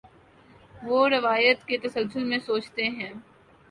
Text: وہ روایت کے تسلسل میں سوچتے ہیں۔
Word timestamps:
وہ 0.83 1.07
روایت 1.09 1.63
کے 1.63 1.77
تسلسل 1.77 2.23
میں 2.23 2.39
سوچتے 2.39 2.83
ہیں۔ 2.89 3.13